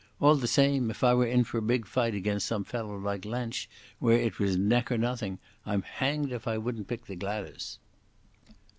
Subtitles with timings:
[0.19, 3.23] All the same, if I were in for a big fight against some fellow like
[3.23, 3.67] Lensch,
[3.99, 7.77] where it was neck or nothing, I'm hanged if I wouldn't pick the Gladas."